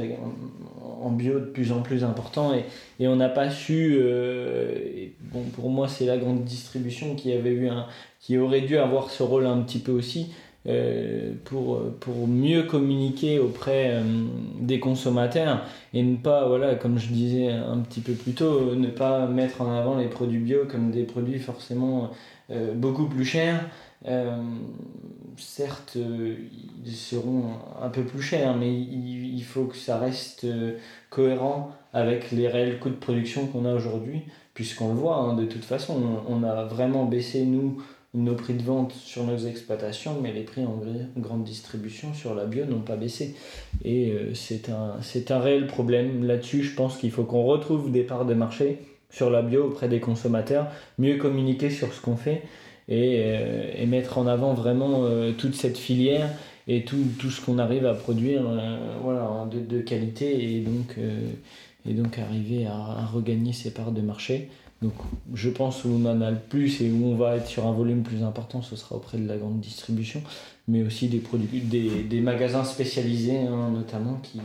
en 1.01 1.11
bio 1.11 1.39
de 1.39 1.45
plus 1.45 1.71
en 1.71 1.81
plus 1.81 2.03
important 2.03 2.53
et, 2.53 2.65
et 2.99 3.07
on 3.07 3.15
n'a 3.15 3.29
pas 3.29 3.49
su 3.49 3.97
euh, 3.99 5.07
bon 5.31 5.41
pour 5.55 5.69
moi 5.69 5.87
c'est 5.87 6.05
la 6.05 6.17
grande 6.17 6.43
distribution 6.43 7.15
qui 7.15 7.31
avait 7.31 7.51
eu 7.51 7.69
un 7.69 7.87
qui 8.19 8.37
aurait 8.37 8.61
dû 8.61 8.77
avoir 8.77 9.09
ce 9.09 9.23
rôle 9.23 9.47
un 9.47 9.61
petit 9.61 9.79
peu 9.79 9.91
aussi 9.91 10.33
euh, 10.67 11.33
pour, 11.43 11.79
pour 11.99 12.27
mieux 12.27 12.63
communiquer 12.63 13.37
auprès 13.37 13.91
euh, 13.91 14.01
des 14.59 14.79
consommateurs 14.79 15.61
et 15.93 16.01
ne 16.01 16.15
pas, 16.15 16.47
voilà, 16.47 16.73
comme 16.73 16.97
je 16.97 17.09
disais 17.09 17.51
un 17.51 17.77
petit 17.81 18.01
peu 18.01 18.13
plus 18.13 18.31
tôt, 18.31 18.73
ne 18.73 18.87
pas 18.87 19.27
mettre 19.27 19.61
en 19.61 19.71
avant 19.77 19.95
les 19.95 20.07
produits 20.07 20.39
bio 20.39 20.65
comme 20.65 20.89
des 20.89 21.03
produits 21.03 21.37
forcément 21.37 22.09
euh, 22.49 22.73
beaucoup 22.73 23.05
plus 23.05 23.25
chers. 23.25 23.69
certes, 25.37 25.97
ils 26.83 26.95
seront 26.95 27.43
un 27.79 27.89
peu 27.89 28.03
plus 28.03 28.23
chers, 28.23 28.57
mais 28.57 28.73
il, 28.73 29.43
faut 29.43 29.65
que 29.65 29.77
ça 29.77 29.99
reste 29.99 30.47
cohérent 31.11 31.71
avec 31.93 32.31
les 32.31 32.47
réels 32.47 32.79
coûts 32.79 32.89
de 32.89 32.95
production 32.95 33.45
qu'on 33.45 33.65
a 33.65 33.73
aujourd'hui, 33.73 34.23
puisqu'on 34.55 34.89
le 34.89 34.95
voit, 34.95 35.17
hein, 35.17 35.35
de 35.35 35.45
toute 35.45 35.63
façon, 35.63 36.21
on, 36.27 36.37
on 36.39 36.43
a 36.43 36.63
vraiment 36.63 37.05
baissé, 37.05 37.45
nous, 37.45 37.83
nos 38.15 38.35
prix 38.35 38.53
de 38.53 38.63
vente 38.63 38.93
sur 38.93 39.25
nos 39.25 39.37
exploitations, 39.37 40.17
mais 40.21 40.31
les 40.31 40.43
prix 40.43 40.65
en 40.65 40.81
grande 41.17 41.43
distribution 41.43 42.13
sur 42.13 42.33
la 42.33 42.45
bio 42.45 42.65
n'ont 42.65 42.79
pas 42.79 42.95
baissé. 42.95 43.35
Et 43.83 44.11
euh, 44.11 44.33
c'est 44.33 44.69
un, 44.69 45.39
réel 45.39 45.67
problème. 45.67 46.23
Là-dessus, 46.25 46.63
je 46.63 46.75
pense 46.75 46.97
qu'il 46.97 47.11
faut 47.11 47.23
qu'on 47.23 47.43
retrouve 47.43 47.91
des 47.91 48.03
parts 48.03 48.25
de 48.25 48.33
marché 48.33 48.79
sur 49.09 49.29
la 49.29 49.41
bio 49.41 49.65
auprès 49.65 49.89
des 49.89 49.99
consommateurs, 49.99 50.67
mieux 50.97 51.17
communiquer 51.17 51.69
sur 51.69 51.93
ce 51.93 52.01
qu'on 52.01 52.17
fait 52.17 52.43
et, 52.87 53.21
euh, 53.23 53.71
et, 53.75 53.85
mettre 53.85 54.17
en 54.17 54.27
avant 54.27 54.53
vraiment 54.53 55.03
euh, 55.03 55.31
toute 55.31 55.55
cette 55.55 55.77
filière 55.77 56.29
et 56.67 56.83
tout, 56.83 57.03
tout 57.19 57.29
ce 57.29 57.41
qu'on 57.41 57.59
arrive 57.59 57.85
à 57.85 57.93
produire 57.93 58.43
de, 59.51 59.59
de, 59.59 59.81
qualité 59.81 60.55
et 60.55 60.61
donc, 60.61 62.17
arriver 62.17 62.65
à 62.65 63.05
regagner 63.05 63.53
ces 63.53 63.71
parts 63.71 63.91
de 63.91 64.01
marché. 64.01 64.49
Donc 64.81 64.93
je 65.33 65.49
pense 65.49 65.83
où 65.85 65.89
on 65.89 66.05
en 66.05 66.21
a 66.21 66.31
le 66.31 66.39
plus 66.39 66.81
et 66.81 66.91
où 66.91 67.05
on 67.05 67.15
va 67.15 67.37
être 67.37 67.47
sur 67.47 67.65
un 67.65 67.71
volume 67.71 68.03
plus 68.03 68.23
important, 68.23 68.61
ce 68.61 68.75
sera 68.75 68.95
auprès 68.95 69.17
de 69.17 69.27
la 69.27 69.37
grande 69.37 69.59
distribution, 69.59 70.21
mais 70.67 70.83
aussi 70.83 71.07
des, 71.07 71.19
produits, 71.19 71.61
des, 71.61 72.03
des 72.03 72.21
magasins 72.21 72.63
spécialisés 72.63 73.39
hein, 73.39 73.71
notamment 73.71 74.19
qui 74.21 74.39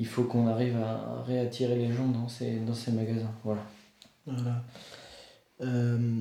il 0.00 0.06
faut 0.06 0.22
qu'on 0.22 0.46
arrive 0.46 0.76
à 0.76 1.22
réattirer 1.26 1.76
les 1.76 1.92
gens 1.92 2.06
dans 2.06 2.28
ces, 2.28 2.58
dans 2.60 2.74
ces 2.74 2.92
magasins. 2.92 3.32
Voilà. 3.42 3.62
voilà. 4.26 4.64
Euh, 5.60 6.20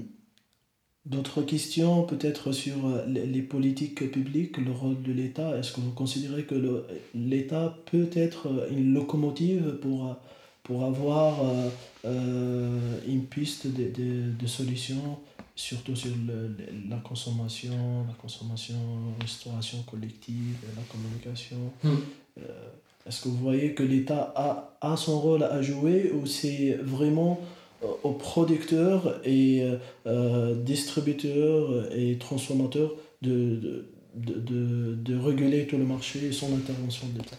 D'autres 1.07 1.41
questions 1.41 2.03
peut-être 2.03 2.51
sur 2.51 2.75
les 3.07 3.41
politiques 3.41 4.11
publiques, 4.11 4.57
le 4.57 4.71
rôle 4.71 5.01
de 5.03 5.13
l'État? 5.13 5.57
Est-ce 5.57 5.71
que 5.71 5.79
vous 5.79 5.91
considérez 5.91 6.43
que 6.43 6.83
l'État 7.15 7.77
peut 7.89 8.09
être 8.13 8.67
une 8.71 8.93
locomotive 8.93 9.77
pour 9.81 10.17
pour 10.67 10.83
avoir 10.83 11.41
euh, 11.43 11.69
euh, 12.05 12.99
une 13.07 13.23
piste 13.23 13.67
de, 13.67 13.85
de, 13.85 14.31
de 14.37 14.47
solutions, 14.47 15.17
surtout 15.55 15.95
sur 15.95 16.11
le, 16.27 16.55
la 16.89 16.97
consommation, 16.97 18.05
la 18.05 18.13
consommation, 18.21 18.75
restauration 19.21 19.81
collective, 19.83 20.57
la 20.75 20.83
communication. 20.91 21.71
Hmm. 21.83 21.95
Euh, 22.39 23.07
Est-ce 23.07 23.21
que 23.21 23.29
vous 23.29 23.37
voyez 23.37 23.73
que 23.73 23.83
l'État 23.83 24.33
a, 24.35 24.77
a 24.81 24.97
son 24.97 25.21
rôle 25.21 25.43
à 25.43 25.61
jouer 25.61 26.11
ou 26.11 26.25
c'est 26.25 26.73
vraiment 26.83 27.39
aux 28.03 28.13
producteurs 28.13 29.21
et 29.23 29.61
distributeurs 30.65 31.93
et 31.95 32.17
transformateurs 32.17 32.91
de, 33.21 33.85
de, 34.15 34.33
de, 34.33 34.95
de, 34.95 35.15
réguler 35.15 35.67
tout 35.67 35.77
le 35.77 35.85
marché 35.85 36.25
et 36.25 36.31
son 36.31 36.53
intervention 36.55 37.07
de 37.13 37.19
l'État? 37.19 37.37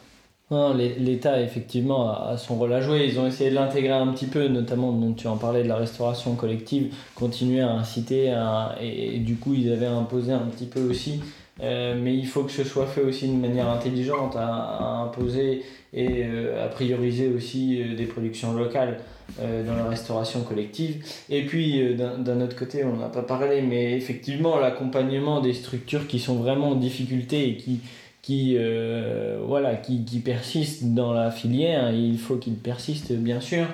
L'État, 0.50 1.42
effectivement, 1.42 2.10
a 2.10 2.36
son 2.38 2.56
rôle 2.56 2.72
à 2.72 2.80
jouer. 2.80 3.06
Ils 3.06 3.20
ont 3.20 3.26
essayé 3.26 3.50
de 3.50 3.54
l'intégrer 3.54 3.92
un 3.92 4.06
petit 4.08 4.26
peu, 4.26 4.48
notamment, 4.48 4.92
dont 4.92 5.12
tu 5.12 5.26
en 5.26 5.36
parlais, 5.36 5.62
de 5.62 5.68
la 5.68 5.76
restauration 5.76 6.34
collective, 6.36 6.94
continuer 7.14 7.60
à 7.60 7.70
inciter, 7.70 8.34
et, 8.80 9.18
du 9.18 9.36
coup, 9.36 9.52
ils 9.54 9.70
avaient 9.70 9.86
imposé 9.86 10.32
un 10.32 10.46
petit 10.46 10.66
peu 10.66 10.80
aussi. 10.80 11.20
Euh, 11.60 11.96
mais 12.00 12.14
il 12.14 12.26
faut 12.26 12.44
que 12.44 12.52
ce 12.52 12.64
soit 12.64 12.86
fait 12.86 13.00
aussi 13.00 13.26
d'une 13.26 13.40
manière 13.40 13.68
intelligente, 13.68 14.36
à, 14.36 15.02
imposer 15.04 15.62
et 15.92 16.24
euh, 16.24 16.64
à 16.64 16.68
prioriser 16.68 17.28
aussi 17.28 17.82
euh, 17.82 17.96
des 17.96 18.04
productions 18.04 18.52
locales 18.52 18.98
dans 19.38 19.76
la 19.76 19.84
restauration 19.84 20.40
collective. 20.40 21.04
Et 21.28 21.44
puis, 21.44 21.94
d'un 21.94 22.40
autre 22.40 22.56
côté, 22.56 22.82
on 22.82 22.96
n'a 22.96 23.10
pas 23.10 23.20
parlé, 23.20 23.60
mais 23.60 23.94
effectivement, 23.94 24.58
l'accompagnement 24.58 25.42
des 25.42 25.52
structures 25.52 26.06
qui 26.06 26.18
sont 26.18 26.36
vraiment 26.36 26.70
en 26.70 26.74
difficulté 26.76 27.50
et 27.50 27.56
qui 27.58 27.80
qui, 28.28 28.56
euh, 28.58 29.38
voilà, 29.42 29.74
qui, 29.76 30.02
persiste 30.22 30.84
dans 30.84 31.14
la 31.14 31.30
filière. 31.30 31.92
Il 31.92 32.18
faut 32.18 32.36
qu'il 32.36 32.56
persiste, 32.56 33.10
bien 33.12 33.40
sûr, 33.40 33.64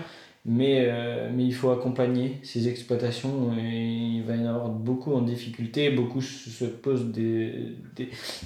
mais, 0.45 0.87
euh, 0.87 1.29
mais 1.35 1.43
il 1.45 1.53
faut 1.53 1.73
accompagner 1.73 2.39
ces 2.45 2.69
exploitations. 2.69 3.53
Et 3.59 3.85
il 4.19 4.23
va 4.23 4.37
y 4.37 4.39
en 4.39 4.47
avoir 4.47 4.69
beaucoup 4.69 5.13
en 5.13 5.23
difficulté. 5.23 5.91
Beaucoup 5.91 6.21
se 6.21 6.67
posent 6.67 7.07
des, 7.07 7.75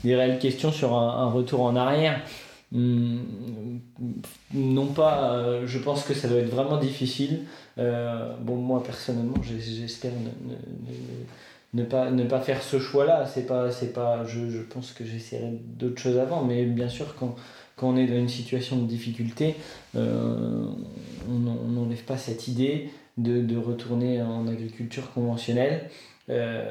réelles 0.03 0.39
questions 0.39 0.73
sur 0.73 0.95
un, 0.95 1.31
retour 1.31 1.61
en 1.61 1.77
arrière. 1.77 2.23
Hum, 2.75 3.21
non 4.55 4.87
pas, 4.87 5.35
euh, 5.35 5.67
je 5.67 5.79
pense 5.79 6.05
que 6.05 6.15
ça 6.15 6.27
doit 6.27 6.39
être 6.39 6.55
vraiment 6.55 6.79
difficile. 6.79 7.41
bon, 7.77 8.57
moi 8.57 8.83
personnellement, 8.83 9.43
j'espère 9.43 10.13
ne 10.13 10.57
ne 11.75 11.85
pas, 11.85 12.11
ne 12.11 12.25
pas 12.25 12.41
faire 12.41 12.63
ce 12.63 12.79
choix-là. 12.79 13.27
C'est 13.27 13.47
pas, 13.47 13.71
c'est 13.71 13.93
pas, 13.93 14.25
je, 14.25 14.49
je 14.49 14.61
pense 14.61 14.93
que 14.93 15.05
j'essaierai 15.05 15.51
d'autres 15.51 16.01
choses 16.01 16.19
avant, 16.19 16.45
mais 16.45 16.65
bien 16.65 16.89
sûr, 16.89 17.15
quand, 17.19 17.35
quand 17.77 17.91
on 17.91 17.97
est 17.97 18.07
dans 18.07 18.17
une 18.17 18.29
situation 18.29 18.77
de 18.77 18.87
difficulté, 18.87 19.55
euh, 19.97 20.67
on 21.29 21.39
n'enlève 21.39 22.05
pas 22.05 22.17
cette 22.17 22.49
idée 22.49 22.91
de, 23.17 23.41
de, 23.41 23.57
retourner 23.57 24.23
en 24.23 24.47
agriculture 24.47 25.13
conventionnelle. 25.13 25.91
Euh, 26.29 26.71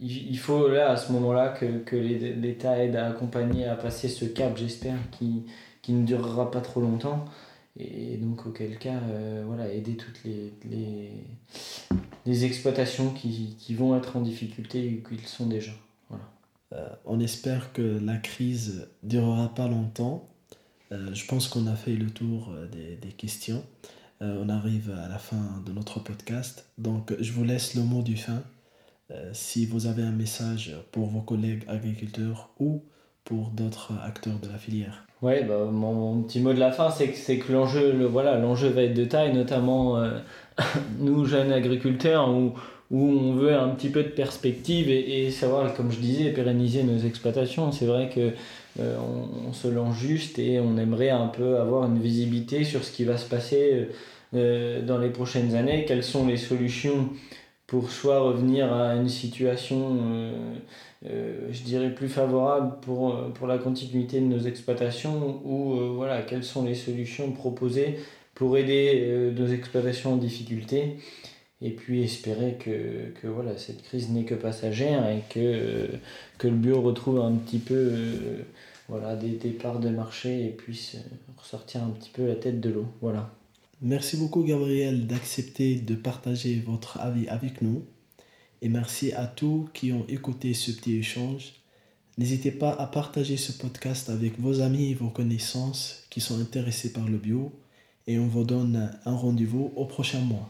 il, 0.00 0.38
faut 0.38 0.68
là, 0.68 0.90
à 0.90 0.96
ce 0.96 1.12
moment-là, 1.12 1.48
que, 1.48 1.78
que 1.78 1.96
l'État 1.96 2.82
aide 2.82 2.96
à 2.96 3.08
accompagner, 3.08 3.66
à 3.66 3.74
passer 3.74 4.08
ce 4.08 4.24
cap, 4.24 4.56
j'espère, 4.56 4.96
qui, 5.18 5.44
qui 5.82 5.92
ne 5.92 6.06
durera 6.06 6.50
pas 6.50 6.60
trop 6.60 6.80
longtemps. 6.80 7.24
Et 7.78 8.16
donc, 8.16 8.46
auquel 8.46 8.78
cas, 8.78 9.00
euh, 9.10 9.42
voilà, 9.46 9.72
aider 9.72 9.96
toutes 9.96 10.22
les, 10.24 10.52
les, 10.70 11.10
les 12.26 12.44
exploitations 12.44 13.10
qui, 13.10 13.56
qui, 13.58 13.74
vont 13.74 13.96
être 13.96 14.16
en 14.16 14.20
difficulté 14.20 14.86
et 14.86 15.02
qui 15.08 15.16
le 15.16 15.26
sont 15.26 15.46
déjà. 15.46 15.72
Voilà. 16.08 16.24
Euh, 16.72 16.88
on 17.04 17.20
espère 17.20 17.72
que 17.72 18.00
la 18.02 18.16
crise 18.16 18.88
durera 19.02 19.54
pas 19.54 19.68
longtemps. 19.68 20.28
Euh, 20.92 21.14
je 21.14 21.26
pense 21.26 21.48
qu'on 21.48 21.66
a 21.66 21.76
fait 21.76 21.94
le 21.94 22.10
tour 22.10 22.52
des, 22.72 22.96
des 22.96 23.12
questions. 23.12 23.64
on 24.20 24.48
arrive 24.48 24.90
à 24.90 25.08
la 25.08 25.18
fin 25.18 25.62
de 25.64 25.72
notre 25.72 26.00
podcast. 26.00 26.66
Donc, 26.78 27.14
je 27.20 27.32
vous 27.32 27.44
laisse 27.44 27.74
le 27.74 27.82
mot 27.82 28.02
du 28.02 28.16
fin. 28.16 28.42
si 29.32 29.66
vous 29.66 29.86
avez 29.86 30.02
un 30.02 30.12
message 30.12 30.76
pour 30.92 31.06
vos 31.06 31.22
collègues 31.22 31.64
agriculteurs 31.68 32.50
ou 32.58 32.84
pour 33.24 33.50
d'autres 33.50 33.92
acteurs 34.02 34.38
de 34.38 34.48
la 34.48 34.58
filière. 34.58 35.06
Ouais, 35.22 35.44
bah, 35.44 35.66
mon, 35.70 36.22
petit 36.22 36.40
mot 36.40 36.52
de 36.52 36.60
la 36.60 36.72
fin, 36.72 36.90
c'est 36.90 37.08
que, 37.08 37.16
c'est 37.16 37.38
que 37.38 37.52
l'enjeu, 37.52 37.92
le, 37.92 38.06
voilà, 38.06 38.38
l'enjeu 38.38 38.68
va 38.68 38.82
être 38.82 38.94
de 38.94 39.04
taille, 39.04 39.34
notamment 39.34 39.98
nous, 40.98 41.24
jeunes 41.26 41.52
agriculteurs, 41.52 42.30
où, 42.30 42.54
où 42.90 43.02
on 43.02 43.34
veut 43.34 43.54
un 43.54 43.68
petit 43.68 43.88
peu 43.90 44.02
de 44.02 44.08
perspective 44.08 44.88
et, 44.88 45.26
et, 45.26 45.30
savoir, 45.30 45.74
comme 45.74 45.92
je 45.92 45.98
disais, 45.98 46.30
pérenniser 46.30 46.82
nos 46.82 46.98
exploitations. 46.98 47.70
C'est 47.70 47.86
vrai 47.86 48.08
que 48.08 48.32
euh, 48.78 48.96
on, 49.48 49.52
se 49.52 49.68
lance 49.68 49.96
juste 49.96 50.38
et 50.38 50.60
on 50.60 50.76
aimerait 50.76 51.10
un 51.10 51.26
peu 51.26 51.58
avoir 51.58 51.86
une 51.86 51.98
visibilité 51.98 52.64
sur 52.64 52.84
ce 52.84 52.92
qui 52.92 53.04
va 53.04 53.16
se 53.16 53.28
passer 53.28 53.88
euh, 54.34 54.82
dans 54.82 54.98
les 54.98 55.10
prochaines 55.10 55.56
années, 55.56 55.84
quelles 55.86 56.04
sont 56.04 56.26
les 56.26 56.36
solutions 56.36 57.10
pour 57.70 57.90
soit 57.90 58.20
revenir 58.20 58.70
à 58.72 58.94
une 58.96 59.08
situation, 59.08 59.98
euh, 61.06 61.48
je 61.50 61.62
dirais, 61.62 61.94
plus 61.94 62.08
favorable 62.08 62.76
pour, 62.82 63.32
pour 63.32 63.46
la 63.46 63.58
continuité 63.58 64.20
de 64.20 64.26
nos 64.26 64.40
exploitations, 64.40 65.40
ou 65.44 65.94
voilà, 65.94 66.22
quelles 66.22 66.44
sont 66.44 66.64
les 66.64 66.74
solutions 66.74 67.32
proposées 67.32 67.98
pour 68.34 68.58
aider 68.58 69.32
nos 69.36 69.46
exploitations 69.46 70.14
en 70.14 70.16
difficulté 70.16 70.98
et 71.62 71.70
puis 71.70 72.02
espérer 72.02 72.56
que, 72.58 73.26
voilà, 73.28 73.56
cette 73.58 73.82
crise 73.82 74.10
n'est 74.10 74.24
que 74.24 74.34
passagère 74.34 75.08
et 75.08 75.22
que, 75.28 75.88
le 76.42 76.50
bio 76.50 76.80
retrouve 76.80 77.20
un 77.20 77.32
petit 77.32 77.58
peu 77.58 77.74
euh, 77.74 78.42
voilà, 78.88 79.14
des, 79.14 79.30
départs 79.30 79.78
de 79.78 79.90
marché 79.90 80.46
et 80.46 80.50
puisse 80.50 80.96
ressortir 81.36 81.82
un 81.82 81.90
petit 81.90 82.10
peu 82.10 82.26
la 82.26 82.36
tête 82.36 82.60
de 82.60 82.70
l'eau. 82.70 82.86
Voilà. 83.02 83.30
Merci 83.82 84.18
beaucoup 84.18 84.42
Gabriel 84.44 85.06
d'accepter 85.06 85.76
de 85.76 85.94
partager 85.94 86.60
votre 86.60 87.00
avis 87.00 87.26
avec 87.28 87.62
nous 87.62 87.86
et 88.60 88.68
merci 88.68 89.10
à 89.12 89.26
tous 89.26 89.70
qui 89.72 89.90
ont 89.90 90.04
écouté 90.06 90.52
ce 90.52 90.70
petit 90.70 90.96
échange. 90.96 91.54
N'hésitez 92.18 92.50
pas 92.50 92.72
à 92.72 92.86
partager 92.86 93.38
ce 93.38 93.52
podcast 93.52 94.10
avec 94.10 94.38
vos 94.38 94.60
amis 94.60 94.90
et 94.90 94.94
vos 94.94 95.08
connaissances 95.08 96.04
qui 96.10 96.20
sont 96.20 96.38
intéressés 96.38 96.92
par 96.92 97.08
le 97.08 97.16
bio 97.16 97.52
et 98.06 98.18
on 98.18 98.26
vous 98.26 98.44
donne 98.44 98.98
un 99.06 99.14
rendez-vous 99.14 99.72
au 99.74 99.86
prochain 99.86 100.20
mois. 100.20 100.46